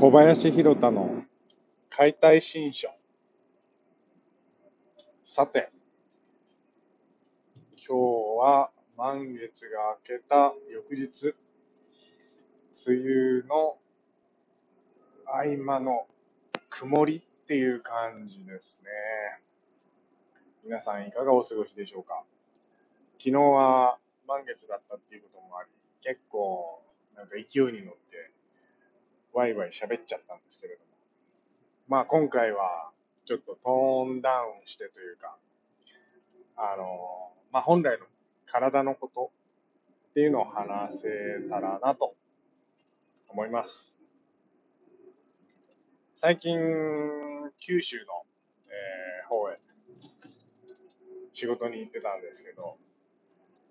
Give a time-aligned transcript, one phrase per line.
[0.00, 1.24] 小林弘太の
[1.90, 2.88] 解体新書。
[5.24, 5.70] さて、
[7.76, 11.34] 今日は満月が明けた翌日、
[12.86, 13.76] 梅雨の
[15.26, 16.06] 合間の
[16.70, 18.88] 曇りっていう感じですね。
[20.64, 22.24] 皆さんいかがお過ごしでしょうか？
[23.18, 25.68] 昨日は満月だったっていうこともあり、
[26.00, 26.82] 結構
[27.14, 28.30] なんか勢いに乗って
[29.32, 30.86] ワイワイ喋っちゃったんですけれども。
[31.88, 32.90] まあ今回は
[33.26, 35.36] ちょっとトーンダウンしてというか、
[36.56, 38.06] あの、まあ本来の
[38.46, 39.30] 体のこと
[40.10, 41.08] っていうのを話せ
[41.48, 42.14] たらなと
[43.28, 43.96] 思います。
[46.16, 46.58] 最近、
[47.60, 48.04] 九州の、
[48.66, 49.58] えー、方へ
[51.32, 52.76] 仕事に行ってたんですけど、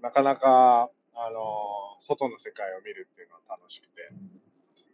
[0.02, 4.10] なかなか、あの、外の世界を見るっていうのは楽しくて、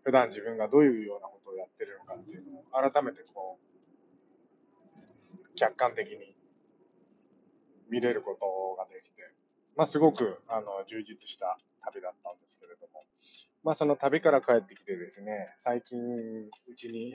[0.06, 6.38] 普段自分がどういうようなことをやってるのかっていうのを改めてこう、客観的に
[7.90, 9.24] 見れることができて、
[9.76, 13.02] まあすごくあの充実した旅だったんですけれども、
[13.64, 17.12] まあその旅から帰ってきてですね、最近うちに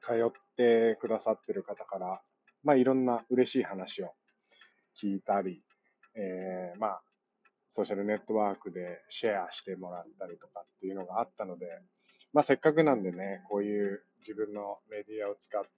[0.00, 2.20] 通ってくださってる方から、
[2.64, 4.12] まあいろんな嬉しい話を
[5.00, 5.62] 聞いたり、
[6.16, 7.02] えー、まあ
[7.70, 11.66] ソーシャルネットワークでシェアしてもらったりとかっていうのがあったので、
[12.32, 15.68] まあせっかくなんでね、こういう自分のメディアを使って、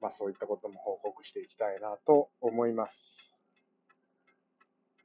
[0.00, 3.34] まあそういったことも報告していきたいなと思います。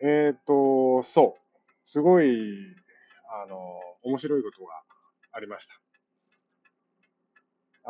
[0.02, 1.41] えっ、ー、と、そう。
[1.83, 2.25] すごい、
[3.43, 3.57] あの、
[4.03, 4.73] 面白いことが
[5.33, 5.73] ありました。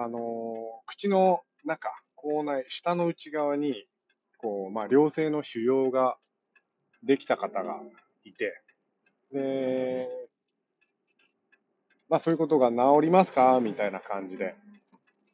[0.02, 0.20] あの、
[0.86, 3.86] 口の中、口内、下の内側に、
[4.38, 6.17] こう、まあ、良性の腫瘍が
[7.03, 7.81] できた方が
[8.23, 8.61] いて、
[9.31, 10.08] で、
[12.09, 13.59] まあそういうことが治りますか？
[13.61, 14.56] みたいな感じで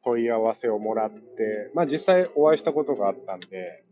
[0.04, 3.82] 問い合わせをもらって、まあ実際お会いしたことがあったんで、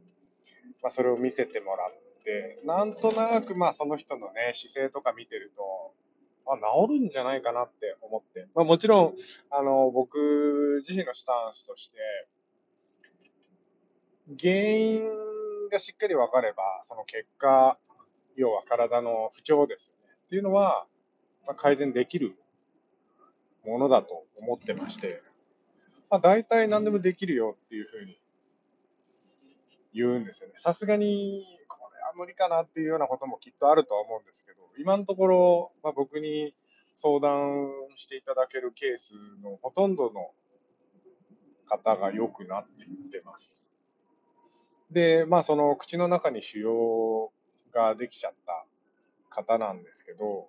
[0.82, 5.94] まあそれを見せてもらって、なんとなくまあその人のね、姿勢とか見てると、
[6.47, 8.47] あ、治るんじゃないかなって思って。
[8.54, 9.15] まあもちろん、
[9.50, 11.97] あの、僕自身のスタンスとして、
[14.38, 15.03] 原因
[15.69, 17.78] がしっかり分かれば、その結果、
[18.36, 20.14] 要は体の不調ですよね。
[20.26, 20.86] っていうのは、
[21.47, 22.36] まあ、改善できる
[23.64, 25.22] ものだと思ってまして、
[26.10, 28.19] まあ、大体何でもできるよっていうふうに
[29.92, 30.54] 言うんですよね。
[30.56, 36.54] さすがに、これは無理かなっていうようなこともきっとあるとは思うんですけど、今のところ、まあ、僕に
[36.96, 40.31] 相談していただけるケースのほとんどの
[41.66, 43.70] 方が良くなっていってます。
[44.91, 47.31] で、まあその口の中に腫瘍
[47.72, 48.65] ができちゃった
[49.31, 50.49] 方なんですけど、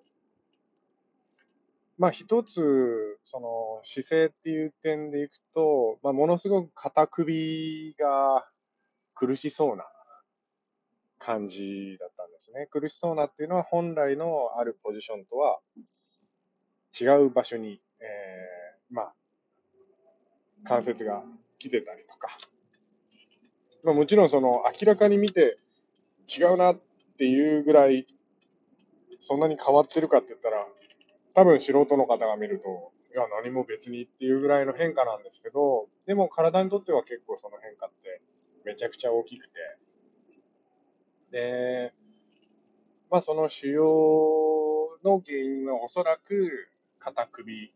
[1.98, 8.46] まあ一つ、その姿勢っていう点でいくと、まあものすごく肩首が
[9.14, 9.84] 苦しそうな
[11.18, 12.68] 感じだったんですね。
[12.70, 15.58] 苦しそうなっていうのは本来のあるポジションとは
[16.98, 19.14] 違う場所に、えー、まあ
[20.64, 21.22] 関節が
[21.58, 22.36] 来てたりとか、
[23.86, 25.58] まあ、もちろんその明らかに見て
[26.26, 26.80] 違うなっ
[27.18, 28.04] ていうぐらい
[29.20, 30.66] そんなに変わってるかって言ったら
[31.36, 38.20] 多分素人の方が見るといや何も別にっていうぐらいの変化なんですけどでも体にとっては結構その変化って
[38.64, 39.52] めちゃくちゃ大きくて。
[41.30, 41.92] で
[43.08, 43.82] まあその腫瘍
[45.04, 47.72] の原因はおそらく肩首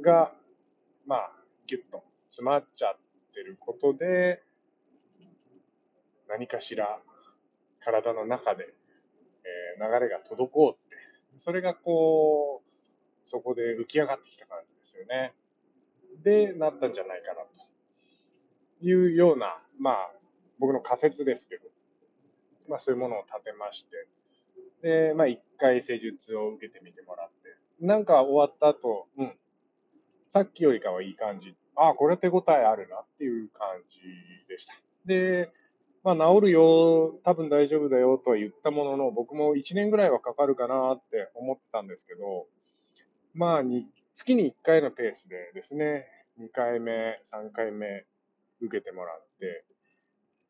[0.00, 0.32] が
[1.06, 1.32] まあ
[1.66, 2.96] ギュッと詰まっちゃっ
[3.34, 4.42] てることで
[6.28, 7.00] 何かしら
[7.80, 8.74] 体の中で、
[9.78, 10.80] えー、流れが滞って、
[11.38, 12.68] それがこう、
[13.24, 15.34] そこで浮き上がってきた感じですよね。
[16.22, 20.12] で、なったんじゃないかなというような、まあ、
[20.58, 21.68] 僕の仮説ですけど、
[22.68, 24.08] まあそういうものを立てまして、
[24.82, 29.32] で、まあ一回施術を受けてみてもらって、なんか終わった後、うん、
[30.26, 31.56] さっきよりかはいい感じ。
[31.76, 34.00] ああ、これ手応えあるなっていう感じ
[34.48, 34.74] でした。
[35.06, 35.50] で、
[36.04, 42.46] まあ、治るよ、多分大丈夫だよとは言ったものの、僕も1年ぐらいはかかるかなって思ってたんですけど、
[43.34, 46.06] まあ、に月に1回のペースでですね、
[46.40, 48.04] 2回目、3回目
[48.60, 49.64] 受けてもらって、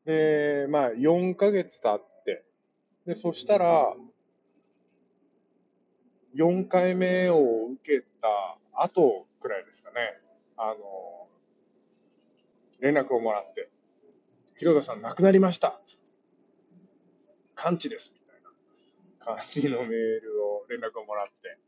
[0.05, 2.45] で、まあ、4ヶ月経って、
[3.07, 3.95] で、そしたら、
[6.35, 9.97] 4回目を受けた後くらいですかね、
[10.57, 11.27] あの、
[12.81, 13.69] 連絡をもらって、
[14.59, 15.81] 広田さん亡くなりました。
[17.55, 19.37] 完治ですみたいな。
[19.37, 19.89] 感じのメー
[20.21, 21.59] ルを、連絡をもらって、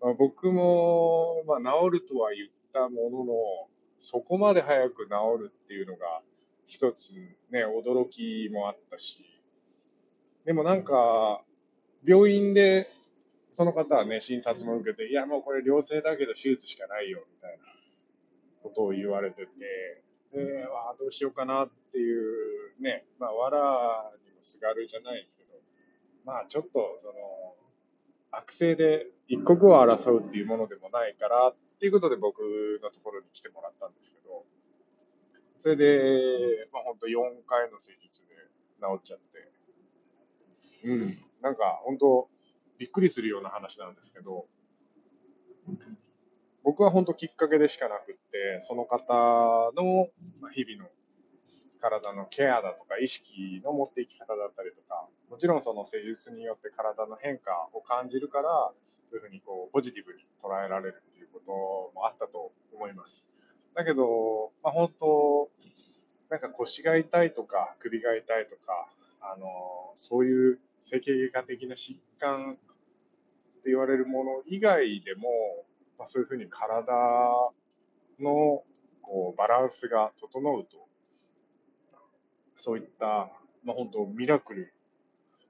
[0.00, 3.34] まあ、僕も、まあ、治るとは言ったものの、
[3.98, 6.22] そこまで早く治るっていうのが、
[6.66, 7.14] 一つ
[7.50, 9.24] ね、驚きもあったし、
[10.44, 11.42] でもなんか、
[12.04, 12.88] 病院で、
[13.50, 17.64] その方はね、診察も受けて、いや、もうこれ良性だけど手術しかないよ、みたいな
[18.62, 25.50] ことを言われてて、で、わあ、どうしようかなっていうね、まあ、わらにもすがるじゃないですけど、
[26.24, 27.14] まあ、ちょっと、その、
[28.32, 32.40] 悪性で一刻を争うっていうものでもないから、っていうことで僕
[32.82, 34.44] のところに来てもらったんですけど、
[35.58, 37.12] それで、まあ、本当4
[37.46, 38.34] 回の施術で
[38.80, 39.52] 治っちゃって、
[40.84, 42.28] うん、なんか本当、
[42.78, 44.46] びっくりするような話なんですけど、
[46.64, 50.08] 僕は本当きっかけでしかなくって、その方の
[50.50, 50.88] 日々の
[51.80, 58.72] 体のケアだとか意識の持っていき方だったりとか、もちろんその施術によって体の変化を感じるから、
[59.10, 61.52] そういうふうにこうポジティブに捉えられるっていうこと
[61.94, 63.26] もあったと思います。
[63.74, 65.50] だけど、まあ、本当、
[66.30, 68.88] なんか腰が痛いとか首が痛いとか、
[69.20, 69.46] あの
[69.94, 75.28] そういう整形外科的な疾患って言われるもの以外でも、
[75.98, 76.92] まあ、そういうふうに体
[78.20, 78.62] の
[79.02, 80.88] こうバランスが整うと、
[82.56, 83.30] そういった、
[83.64, 84.72] まあ、本当ミラクル、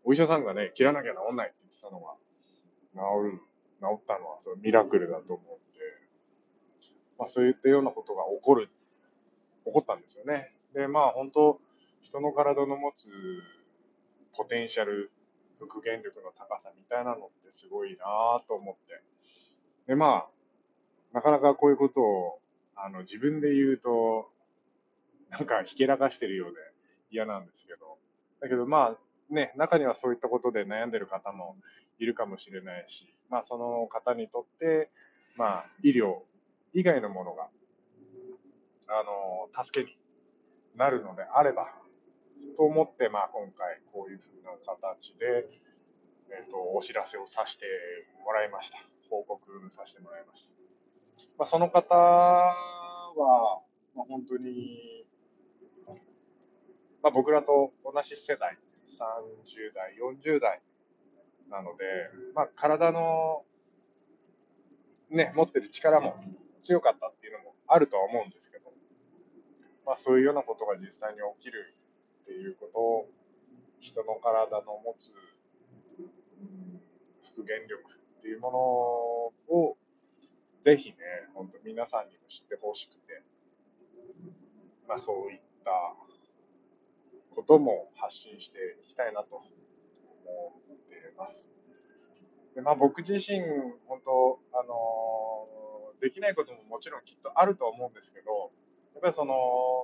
[0.05, 2.15] お医者さんがね、切らなきゃ治んないって言ってたのが、
[2.95, 3.39] 治る、
[3.81, 5.81] 治ったのはそれミラクルだと思って、
[7.19, 8.69] まあ、そういったようなことが起こる、
[9.65, 10.53] 起こったんですよね。
[10.75, 11.61] で、まあ本当、
[12.03, 13.09] 人の体の持つ
[14.37, 15.11] ポテンシャル
[15.59, 19.03] 復元力の高さみたいなのってすごいなと思って。
[19.87, 20.29] で、まあ、
[21.13, 22.39] なかなかこういうことを、
[22.77, 24.31] あの、自分で言うと、
[25.31, 26.57] なんかひけらかしてるようで
[27.11, 27.99] 嫌なんですけど、
[28.41, 31.57] だけどまあ、ね、中にはそういったことで悩んでる方も
[31.99, 34.91] いるかもしれないし、まあその方にとって、
[35.37, 36.19] まあ医療
[36.73, 37.49] 以外のものが、
[38.89, 39.03] あ
[39.57, 39.97] の、助けに
[40.77, 41.73] なるのであれば、
[42.57, 45.47] と思って、まあ、今回こういうふうな形で、
[46.31, 47.67] えっ、ー、と、お知らせをさせて
[48.25, 48.79] もらいました。
[49.11, 50.53] 報告させてもらいました。
[51.39, 53.61] まあ、その方は、
[53.95, 55.05] まあ、本当に、
[57.03, 58.59] まあ、僕らと同じ世代、
[58.89, 60.61] 30代、40代
[61.51, 61.85] なので、
[62.35, 63.45] まあ、体の、
[65.11, 66.17] ね、持ってる力も
[66.61, 68.73] 強かったっていうのもあるとは思うんですけど、
[69.87, 71.75] まあ、そういうようなことが実際に起きる
[72.23, 73.09] っていうことを
[73.81, 75.13] 人の体の持つ
[77.35, 77.83] 復元力
[78.25, 78.59] っていうもの
[79.55, 79.77] を
[80.63, 80.97] ぜひね、
[81.35, 83.23] 本当皆さんにも知ってほしくて、
[84.89, 85.71] まあ、そういった
[87.37, 89.45] ことも発信していきたいなと思
[90.73, 91.53] っています。
[92.55, 93.41] でまあ、僕自身、
[93.87, 98.51] 本当、あのできないことももちろんきっとあると思うんですけど、
[98.95, 99.35] やっぱりその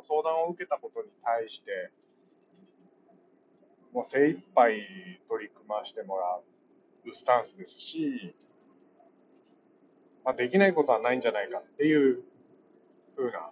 [0.01, 1.91] 相談を受けたことに対して、
[3.93, 4.81] もう精一杯
[5.29, 6.50] 取り組ましてもらう
[7.13, 8.35] スタンスですし、
[10.25, 12.23] まあ、できないことはないんじゃないかっていう
[13.17, 13.51] ふうな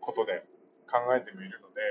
[0.00, 0.44] ことで
[0.90, 1.82] 考えてみるので、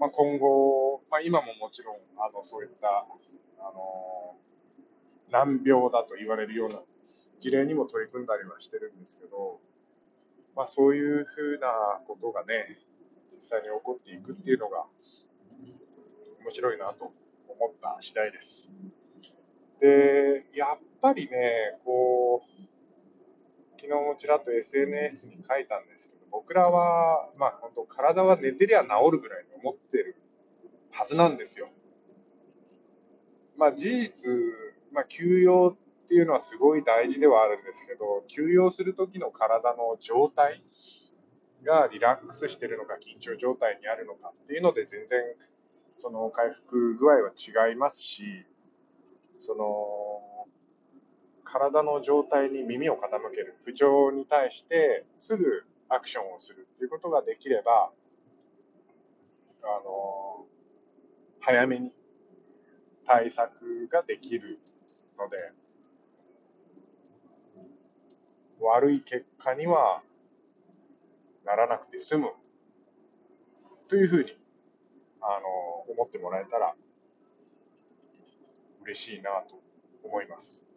[0.00, 3.06] まあ、今後、まあ、今ももちろんあのそういった
[3.60, 4.36] あの
[5.30, 6.80] 難病だと言われるような
[7.40, 9.60] 事例にも取り組んだりはしてるんですけど、
[10.54, 11.68] まあ、そういうふうな
[12.06, 12.78] ことがね、
[13.34, 14.84] 実際に起こっていくっていうのが
[16.42, 17.12] 面白いなと
[17.48, 18.72] 思った次第です。
[19.80, 22.62] で、やっぱりね、こう、
[23.80, 30.16] 昨日もちらっと SNS に書いたんですけど、僕らは、まあ本当体は寝てりゃ治るぐらいに思ってる
[30.90, 31.68] はずなんですよ。
[33.56, 34.30] まあ事実、
[34.92, 40.62] まあ休養っていうのはすごい大事ではあるんですけど、休養する時の体の状態
[41.64, 45.20] がリラックスしてるのか緊張状態にあるのかっていうので全然
[46.02, 48.44] その回復具合は違いますし、
[49.38, 50.48] その
[51.44, 57.92] 体の状態に耳を傾ける不調に対してすぐアクションをするっていうことができれば、
[59.62, 60.44] あの、
[61.38, 61.92] 早めに
[63.06, 64.58] 対策ができる
[65.16, 65.36] ので、
[68.58, 70.02] 悪い結果には
[71.44, 72.32] ならなくて済む
[73.86, 74.36] というふうに
[75.20, 76.74] あの思ってもらえたら
[78.84, 79.60] 嬉しいなと
[80.02, 80.71] 思います。